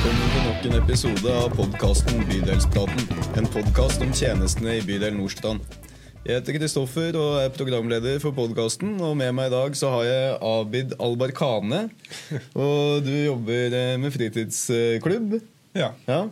[0.00, 3.02] nok en episode av podkasten Bydelspraten.
[3.36, 5.60] En podkast om tjenestene i bydel Nordstrand.
[6.24, 8.94] Jeg heter Kristoffer og er programleder for podkasten.
[9.04, 11.82] Og med meg i dag så har jeg Abid Albarkane.
[12.56, 15.36] Og du jobber eh, med fritidsklubb.
[15.76, 15.90] Ja.
[16.08, 16.22] Ja.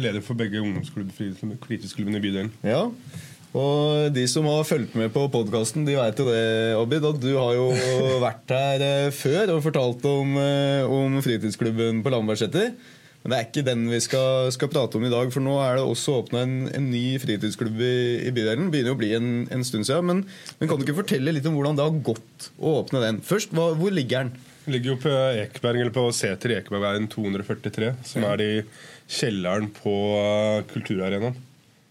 [0.00, 2.54] Leder for begge ungdomsklubb, fritidsklubbene i bydelen.
[2.64, 2.86] ja.
[3.50, 6.42] Og de som har fulgt med på podkasten, de vet jo det,
[6.78, 7.64] Abid, at du har jo
[8.22, 12.70] vært her eh, før og fortalt om, eh, om fritidsklubben på Lambertseter.
[13.20, 15.76] Men det er ikke den vi skal, skal prate om i dag, for nå er
[15.76, 17.96] det også åpna en, en ny fritidsklubb i,
[18.28, 18.70] i bydelen.
[18.72, 20.08] Begynner å bli en, en stund siden.
[20.08, 20.22] Men,
[20.60, 23.20] men kan du ikke fortelle litt om hvordan det har gått å åpne den?
[23.26, 24.48] Først, hva, hvor ligger den?
[24.64, 25.12] Den ligger jo på
[25.42, 28.50] Ekeberg, eller på Seter Ekebergveien 243, som er i
[29.10, 31.36] kjelleren på uh, Kulturarenaen.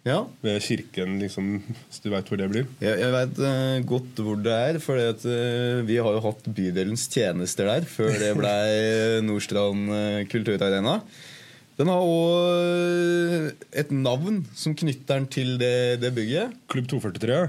[0.08, 2.68] Ja, Ved kirken, liksom, hvis du veit hvor det blir.
[2.80, 4.96] Jeg, jeg veit uh, godt hvor det er, for
[5.86, 8.54] vi har jo hatt bydelens tjenester der før det ble
[9.28, 11.02] Nordstrand uh, kulturarena.
[11.80, 16.56] Den har òg et navn som knytter den til det, det bygget.
[16.72, 17.44] Klubb 243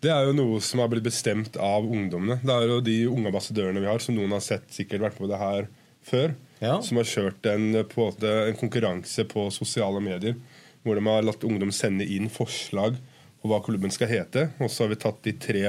[0.00, 2.38] det er jo noe som har blitt bestemt av ungdommene.
[2.40, 5.26] Det er jo de unge ambassadørene vi har, som noen har sett sikkert vært med
[5.26, 5.66] på det her
[6.08, 6.32] før.
[6.60, 6.78] Ja.
[6.84, 10.38] Som har kjørt en, på en, måte, en konkurranse på sosiale medier.
[10.84, 12.96] Hvor de har latt ungdom sende inn forslag
[13.40, 14.48] på hva klubben skal hete.
[14.60, 15.64] Og så har vi tatt de tre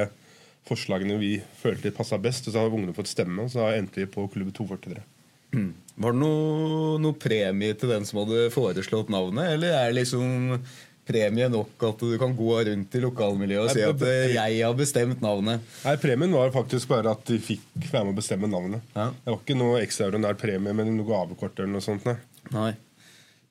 [0.67, 3.45] forslagene vi følte passa best, og så har ungdom fått stemme.
[3.45, 5.03] Og så endte vi på klubb 243.
[5.51, 10.63] Var det noe, noe premie til den som hadde foreslått navnet, eller er det liksom
[11.11, 14.75] premie nok at du kan gå rundt i lokalmiljøet og si at eh, 'jeg har
[14.77, 15.65] bestemt navnet'?
[15.83, 18.85] Nei, Premien var faktisk bare at de fikk være med å bestemme navnet.
[18.95, 19.09] Ja.
[19.11, 22.05] Det var ikke noe ekstraordinær premie men noe gavekort eller noe sånt.
[22.05, 22.15] Nei.
[22.53, 22.71] Nei.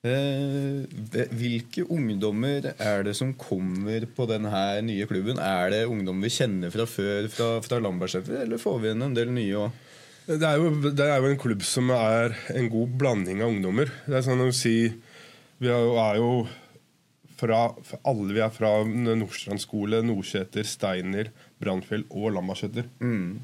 [0.01, 0.87] Eh,
[1.37, 5.37] hvilke ungdommer er det som kommer på denne nye klubben?
[5.37, 9.17] Er det ungdom vi kjenner fra før fra, fra Lambertseter, eller får vi inn en
[9.19, 9.75] del nye òg?
[10.31, 13.93] Det det er jo en klubb som er en god blanding av ungdommer.
[14.07, 14.75] Det er sånn å si
[15.61, 16.31] Vi er jo, er jo
[17.37, 17.59] fra,
[18.09, 21.29] Alle vi er fra Nordstrand skole, Nordseter, Steiner,
[21.61, 22.89] Brannfjell og Lambertseter.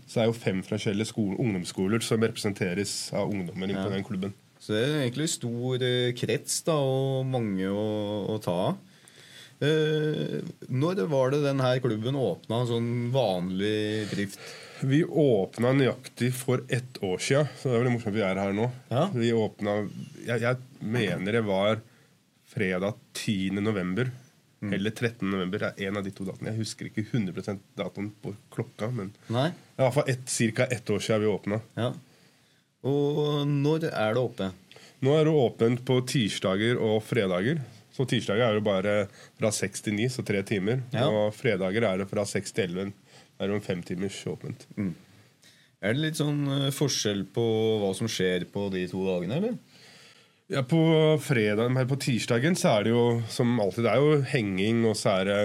[0.09, 3.85] Så det er jo fem forskjellige skole, ungdomsskoler som representeres av ungdommer Ja.
[3.85, 4.33] på den klubben.
[4.67, 7.87] Så det er egentlig stor eh, krets da, og mange å,
[8.35, 8.79] å ta av.
[9.63, 14.41] Eh, når var det denne klubben åpna sånn vanlig drift?
[14.83, 18.41] Vi åpna nøyaktig for ett år siden, så det er veldig morsomt at vi er
[18.43, 18.67] her nå.
[18.91, 19.05] Ja.
[19.15, 19.77] Vi åpna
[20.27, 21.79] jeg, jeg mener det var
[22.51, 23.63] fredag 10.
[23.63, 24.11] november.
[24.61, 24.73] Mm.
[24.73, 25.31] Eller 13.
[25.31, 25.63] november.
[25.63, 26.51] Det er en av de to datene.
[26.51, 29.51] Jeg husker ikke 100% datoen på klokka, men Nei?
[29.55, 31.63] det er i hvert fall ett, cirka ett år siden vi åpna.
[31.79, 31.93] Ja.
[32.85, 34.55] Og når er det åpent?
[35.05, 37.61] Nå er det åpent på tirsdager og fredager.
[37.97, 38.95] Så tirsdager er det bare
[39.39, 40.83] fra 6 til 9, så tre timer.
[40.93, 41.07] Ja.
[41.09, 42.93] Og fredager er det fra 6 til 11.
[43.37, 44.67] Det er jo en femtimers åpent.
[44.77, 47.45] Er det litt sånn eh, forskjell på
[47.83, 49.57] hva som skjer på de to dagene, eller?
[50.49, 50.79] Ja, På
[51.21, 55.17] fredag, på tirsdagen så er det jo som alltid det er jo henging, og så
[55.21, 55.41] er det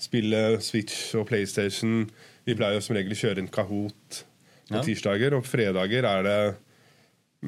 [0.00, 2.06] spille Switch og PlayStation.
[2.48, 4.22] Vi pleier jo som regel å kjøre en Kahoot
[4.66, 4.82] på Ja.
[4.82, 6.38] tirsdager, og fredager er det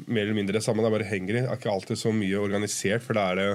[0.05, 0.83] mer eller mindre det samme.
[0.83, 1.43] Det er bare henger i.
[1.43, 3.51] Det er ikke alltid så mye organisert, for det er det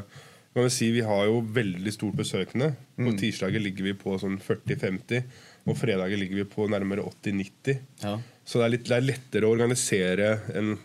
[0.55, 2.75] kan vi si Vi har jo veldig stort besøkende.
[2.97, 5.25] På tirsdager ligger vi på sånn 40-50,
[5.67, 7.81] og fredager ligger vi på nærmere 80-90.
[8.05, 8.15] Ja.
[8.47, 10.77] Så det er, litt, det er lettere å organisere en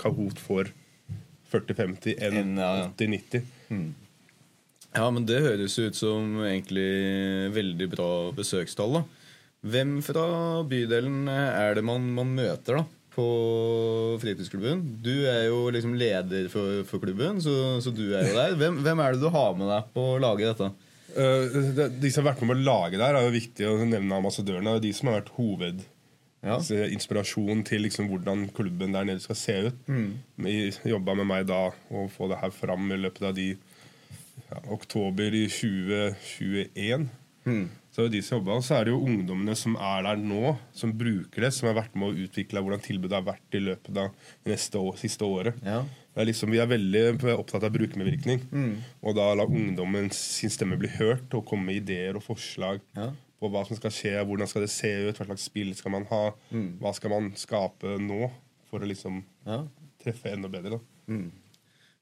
[0.00, 0.72] Kahoot for
[1.52, 2.90] 40-50 enn en, ja, ja.
[2.96, 3.46] 80-90.
[4.90, 6.90] Ja, men det høres ut som egentlig
[7.54, 8.98] veldig bra besøkstall.
[8.98, 9.04] da.
[9.70, 10.24] Hvem fra
[10.66, 12.88] bydelen er det man, man møter da
[13.20, 14.80] på fritidsklubben?
[15.04, 17.54] Du er jo liksom leder for, for klubben, så,
[17.84, 18.56] så du er jo der.
[18.60, 20.70] Hvem, hvem er det du har med deg på å lage dette?
[21.10, 23.78] Uh, det- de som har vært med på å lage der, er jo viktig å
[23.84, 24.76] nevne ambassadørene.
[24.82, 25.82] De som har vært hoved
[26.42, 26.54] Ja.
[26.88, 29.80] inspirasjon til liksom hvordan klubben der nede skal se ut.
[30.40, 30.54] De
[30.88, 35.36] jobba med meg da å få det her fram i løpet av de ja, oktober
[35.36, 37.10] i 2021.
[37.89, 40.56] Så er de som jobber, og så er det jo ungdommene som er der nå,
[40.72, 43.96] som bruker det, som har vært med å utvikle hvordan tilbudet har vært i løpet
[43.98, 44.12] av
[44.44, 45.54] det år, siste året.
[45.64, 45.82] Ja.
[46.14, 47.02] Det er liksom, vi er veldig
[47.38, 48.40] opptatt av brukermedvirkning.
[49.02, 53.12] Og da la ungdommen sin stemme bli hørt og komme med ideer og forslag Ja.
[53.40, 56.04] på hva som skal skje, hvordan skal det se ut, hva slags spill skal man
[56.10, 56.32] ha,
[56.80, 58.30] hva skal man skape nå
[58.70, 59.62] for å liksom Ja.
[60.02, 60.78] treffe enda bedre.
[60.78, 60.80] da.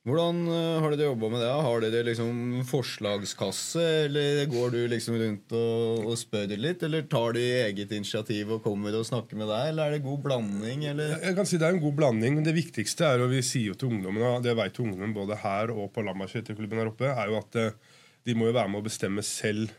[0.07, 1.49] Hvordan eh, har dere jobba med det?
[1.67, 6.85] Har dere liksom forslagskasse, eller går du liksom rundt og, og spør litt?
[6.87, 10.23] Eller tar de eget initiativ og kommer og snakker med deg, eller er det god
[10.25, 11.19] blanding, eller?
[11.27, 12.39] Jeg kan si Det er en god blanding.
[12.47, 15.75] Det viktigste er, og vi sier jo til ungdommen, og det vet ungdommen både her
[15.75, 17.77] og på Lambertseterklubben her oppe, er jo at eh,
[18.29, 19.75] de må jo være med å bestemme selv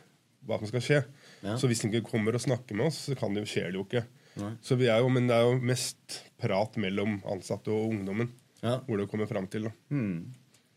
[0.45, 0.99] hva som skal skje.
[1.45, 1.55] Ja.
[1.59, 3.87] Så hvis de ikke kommer og snakker med oss, så kan det skjer det jo
[3.87, 4.05] ikke.
[4.39, 4.53] Nei.
[4.63, 8.29] Så vi er jo, Men det er jo mest prat mellom ansatte og ungdommen.
[8.63, 8.79] Ja.
[8.87, 9.69] hvor det kommer fram til.
[9.89, 10.25] Mm.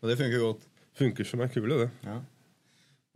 [0.03, 0.69] Og det funker godt.
[0.97, 1.89] Funker som er kule, det.
[2.05, 2.19] Ja.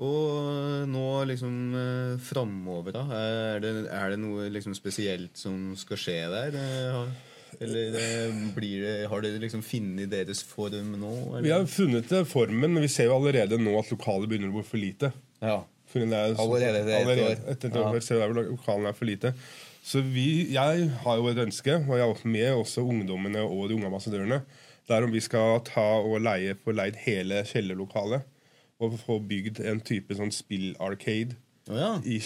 [0.03, 3.05] Og nå liksom eh, framover, da?
[3.17, 6.57] Er det, er det noe liksom spesielt som skal skje der?
[6.61, 7.23] Eh,
[7.63, 11.13] Eller eh, blir det, har dere liksom funnet deres form nå?
[11.31, 11.47] Eller?
[11.47, 14.67] Vi har funnet formen, men vi ser jo allerede nå at lokalet begynner å bli
[14.67, 15.11] for lite.
[15.41, 15.63] Ja.
[15.93, 17.49] Det er- Allerede etter et år.
[17.51, 17.81] Etter et Ja.
[17.87, 19.33] år at lokalene er for lite.
[19.83, 23.75] Så vi, jeg har jo et ønske, og jeg er med også ungdommene og de
[23.75, 24.41] unge ambassadørene,
[24.87, 28.23] det er om vi skal ta og leie, på leid hele kjellerlokalet
[28.79, 31.35] og få bygd en type sånn spill-arcade
[31.69, 32.01] Å ja.
[32.05, 32.21] i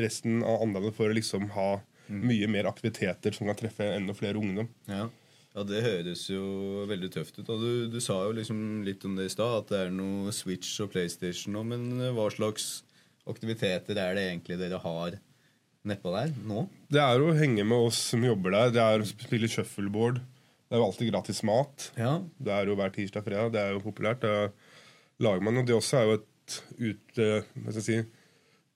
[0.00, 2.24] resten av Andalen for å liksom ha Mm.
[2.26, 4.68] mye mer aktiviteter som kan treffe enda flere ungdom.
[4.88, 5.08] Ja.
[5.54, 7.46] ja, det høres jo veldig tøft ut.
[7.46, 10.80] Du, du sa jo liksom litt om det i stad, at det er noe Switch
[10.80, 11.62] og PlayStation nå.
[11.64, 12.82] Men hva slags
[13.30, 15.18] aktiviteter er det egentlig dere har
[15.88, 16.66] nedpå der nå?
[16.92, 18.74] Det er å henge med oss som jobber der.
[18.74, 20.22] Det er å spille shuffleboard.
[20.22, 21.90] Det er jo alltid gratis mat.
[21.98, 22.16] Ja.
[22.40, 23.54] Det er jo hver tirsdag og fredag.
[23.54, 24.24] Det er jo populært.
[24.24, 26.28] Det lager man, og det også er jo et
[26.78, 27.98] ut, eh, hva skal jeg si,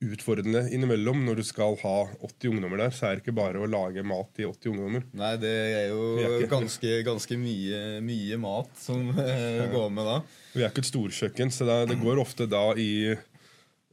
[0.07, 1.23] utfordrende innimellom.
[1.25, 4.29] Når du skal ha 80 ungdommer der, så er det ikke bare å lage mat
[4.37, 5.07] til 80 ungdommer.
[5.17, 10.19] Nei, det er jo ganske, ganske mye, mye mat som eh, går med da.
[10.53, 12.91] Vi er ikke et storkjøkken, så det, det går ofte da i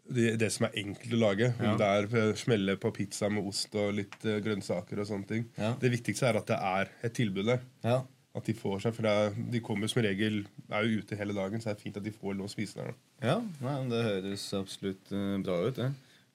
[0.05, 1.51] det, det som er enkelt å lage.
[1.59, 5.31] Om det er eh, smelle på pizza med ost og litt uh, grønnsaker og sånne
[5.31, 5.47] ting.
[5.61, 5.73] Ja.
[5.81, 7.65] Det viktigste er at det er et tilbud der.
[7.85, 8.03] Ja.
[8.35, 11.37] At de får seg, for det er, De kommer som regel er jo ute hele
[11.37, 12.91] dagen, så det er fint at de får lov å spise der.
[12.91, 13.29] da.
[13.31, 15.93] ja nei, det høres absolutt uh, bra ut, det.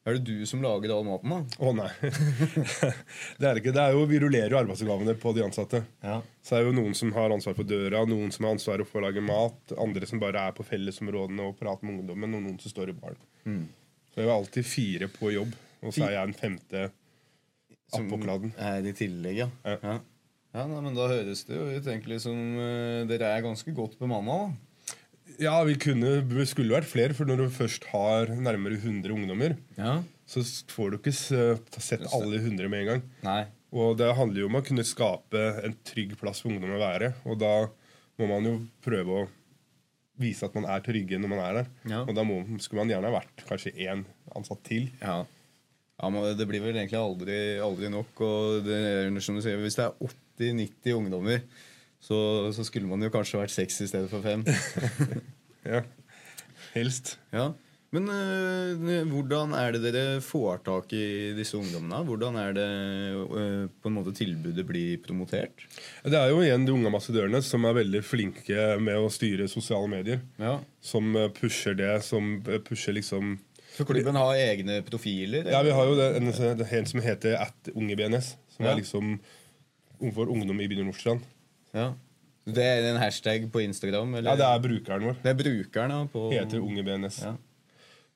[0.08, 1.58] Er det du som lager all maten, da?
[1.60, 1.90] Å nei.
[3.40, 3.74] det er det ikke.
[3.76, 5.82] Det er jo, vi rullerer jo arbeidsoppgavene på de ansatte.
[6.06, 6.22] Ja.
[6.46, 9.02] Så er det jo noen som har ansvar for døra, noen som har ansvar for
[9.02, 12.56] å lage mat, andre som bare er på fellesområdene og prater med ungdommen, og noen
[12.64, 13.20] som står i baren.
[13.44, 13.66] Mm.
[14.08, 16.88] Så det er jo alltid fire på jobb, og så er jeg den femte
[17.90, 18.10] Som
[18.56, 19.50] er i tillegg, ja.
[19.68, 19.76] Ja.
[19.84, 20.00] ja.
[20.56, 24.00] ja nei, men da høres det jo ut egentlig som eh, dere er ganske godt
[24.00, 24.69] bemanna, da.
[25.40, 29.56] Ja, vi kunne, vi skulle vært flere, for når du først har nærmere 100 ungdommer,
[29.78, 30.02] Ja.
[30.28, 33.04] så får du ikke sett alle 100 med en gang.
[33.24, 33.42] Nei.
[33.72, 37.14] Og det handler jo om å kunne skape en trygg plass for ungdom å være.
[37.30, 37.70] Og da
[38.20, 39.28] må man jo prøve å
[40.20, 41.68] vise at man er trygge når man er der.
[41.88, 42.02] Ja.
[42.04, 44.04] Og da må, skulle man gjerne ha vært kanskje én
[44.36, 44.90] ansatt til.
[45.00, 45.22] Ja.
[46.02, 48.24] ja men det blir vel egentlig aldri, aldri nok.
[48.26, 50.10] Og det som du sier, hvis det er
[50.42, 51.46] 80-90 ungdommer,
[52.00, 52.18] så,
[52.56, 54.46] så skulle man jo kanskje vært seks i stedet for fem.
[55.70, 55.82] Ja,
[56.74, 57.18] Helst.
[57.36, 57.50] ja.
[57.92, 62.04] Men øh, hvordan er det dere får tak i disse ungdommene?
[62.06, 62.66] Hvordan er det
[63.26, 65.66] øh, på en måte tilbudet blir promotert?
[66.06, 69.90] Det er jo igjen de unge ambassadørene som er veldig flinke med å styre sosiale
[69.90, 70.22] medier.
[70.38, 70.60] Ja.
[70.86, 72.38] Som eh, pusher det, som
[72.70, 73.40] pusher liksom
[73.74, 75.50] Så klubben har egne profiler?
[75.50, 76.30] Ja, vi har jo det, en,
[76.62, 78.36] en som heter at Unge BNS.
[78.56, 78.72] som Ja.
[78.76, 79.18] er liksom
[80.16, 81.26] for ungdom i Byen Nordstrand.
[81.76, 81.92] Ja.
[82.50, 84.16] Det er en hashtag på Instagram?
[84.16, 84.32] Eller?
[84.32, 85.20] Ja, det er brukeren vår.
[85.22, 86.02] Det er brukeren, ja.
[86.10, 86.26] På...
[86.34, 87.22] Heter Unge BNS.
[87.28, 87.36] Ja.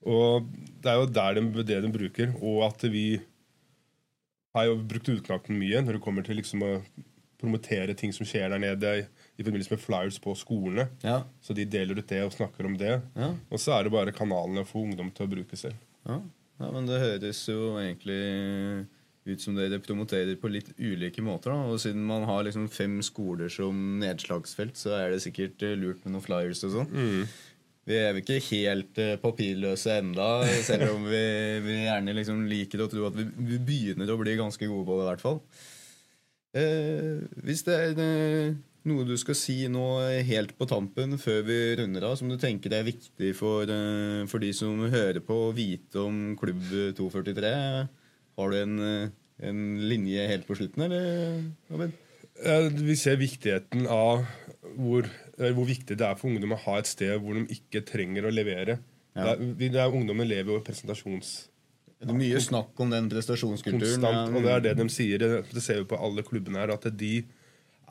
[0.09, 0.49] Og
[0.83, 2.33] det er jo der de, det de bruker.
[2.41, 3.07] Og at vi
[4.53, 6.71] har jo brukt utenlandet mye når det kommer til liksom å
[7.43, 8.91] promotere ting som skjer der nede
[9.35, 10.87] i forbindelse med flyers på skolene.
[11.03, 11.23] Ja.
[11.43, 12.95] Så de deler ut det og snakker om det.
[13.17, 13.33] Ja.
[13.49, 15.79] Og så er det bare kanalene for ungdom til å bruke selv.
[16.07, 16.21] Ja.
[16.61, 18.21] ja, men det høres jo egentlig
[19.23, 21.53] ut som dere promoterer på litt ulike måter.
[21.53, 21.71] Da.
[21.71, 26.03] Og siden man har liksom fem skoler som nedslagsfelt, så er det sikkert eh, lurt
[26.03, 26.93] med noen flyers og sånn.
[27.83, 30.27] Vi er vel ikke helt eh, papirløse enda,
[30.63, 31.23] selv om vi,
[31.65, 34.99] vi gjerne liksom liker å tro at vi, vi begynner å bli ganske gode på
[34.99, 35.41] det, i hvert fall.
[36.53, 38.55] Eh, hvis det er eh,
[38.87, 39.83] noe du skal si nå
[40.29, 43.67] helt på tampen før vi runder av, som du tenker er viktig for,
[44.31, 46.63] for de som hører på, å vite om Klubb
[46.99, 47.53] 243,
[48.39, 49.09] har du en, eh,
[49.49, 49.59] en
[49.89, 51.43] linje helt på slutten, eller?
[51.73, 51.99] Abid?
[52.83, 54.25] Vi ser viktigheten av
[54.75, 55.05] hvor,
[55.37, 58.25] eh, hvor viktig det er for ungdom å ha et sted hvor de ikke trenger
[58.25, 58.79] å levere.
[59.13, 59.35] Ja.
[59.35, 61.49] Det er, det er, ungdommen lever jo i presentasjons...
[62.03, 64.01] Det er mye snakk om den prestasjonskulturen.
[64.01, 64.33] konstant.
[64.35, 65.21] Og det er det de sier.
[65.47, 67.13] Det ser vi på alle klubbene her, at de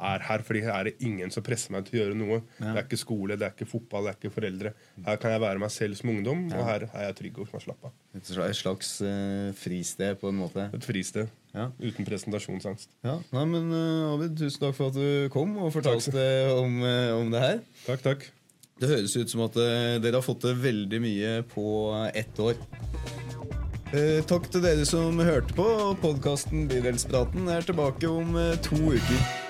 [0.00, 2.38] er her fordi her er det ingen som presser meg til å gjøre noe.
[2.58, 2.72] Ja.
[2.72, 4.72] Det er ikke skole, det er ikke fotball, det er ikke foreldre.
[5.06, 7.60] Her kan jeg være meg selv som ungdom, og her er jeg trygg og kan
[7.64, 7.92] slappe av.
[8.16, 8.24] Et
[8.56, 10.68] slags- eh, fristed, på en måte.
[10.74, 11.68] Et fristed Ja.
[11.80, 12.88] uten presentasjonsangst.
[13.04, 16.22] Ja, nei, men uh, Abid, tusen takk for at du kom og fortalte
[16.56, 17.60] om, uh, om det her.
[17.86, 18.30] Takk, takk.
[18.80, 19.54] Det høres ut som at
[20.02, 21.66] dere har fått til veldig mye på
[22.16, 22.56] ett år.
[23.92, 25.66] Eh, takk til dere som hørte på.
[26.00, 28.32] Podkasten Bydelspraten er tilbake om
[28.64, 29.41] to uker.